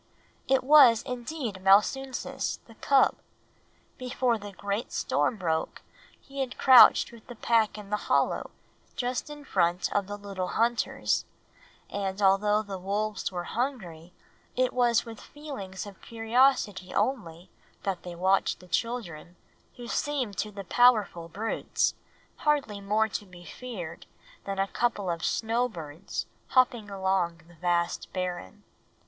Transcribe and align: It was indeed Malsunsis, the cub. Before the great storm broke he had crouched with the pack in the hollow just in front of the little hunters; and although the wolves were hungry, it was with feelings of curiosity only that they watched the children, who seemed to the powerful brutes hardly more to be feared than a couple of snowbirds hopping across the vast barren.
It 0.47 0.63
was 0.63 1.03
indeed 1.03 1.61
Malsunsis, 1.61 2.57
the 2.65 2.73
cub. 2.73 3.17
Before 3.99 4.39
the 4.39 4.51
great 4.51 4.91
storm 4.91 5.37
broke 5.37 5.83
he 6.19 6.39
had 6.39 6.57
crouched 6.57 7.11
with 7.11 7.27
the 7.27 7.35
pack 7.35 7.77
in 7.77 7.91
the 7.91 7.97
hollow 8.09 8.49
just 8.95 9.29
in 9.29 9.45
front 9.45 9.93
of 9.93 10.07
the 10.07 10.17
little 10.17 10.47
hunters; 10.47 11.25
and 11.87 12.19
although 12.19 12.63
the 12.63 12.79
wolves 12.79 13.31
were 13.31 13.43
hungry, 13.43 14.11
it 14.55 14.73
was 14.73 15.05
with 15.05 15.21
feelings 15.21 15.85
of 15.85 16.01
curiosity 16.01 16.91
only 16.95 17.51
that 17.83 18.01
they 18.01 18.15
watched 18.15 18.59
the 18.59 18.67
children, 18.67 19.35
who 19.75 19.87
seemed 19.87 20.35
to 20.39 20.49
the 20.49 20.63
powerful 20.63 21.29
brutes 21.29 21.93
hardly 22.37 22.81
more 22.81 23.07
to 23.07 23.25
be 23.27 23.45
feared 23.45 24.07
than 24.45 24.57
a 24.57 24.67
couple 24.67 25.11
of 25.11 25.23
snowbirds 25.23 26.25
hopping 26.47 26.89
across 26.89 27.33
the 27.47 27.53
vast 27.53 28.11
barren. 28.13 28.63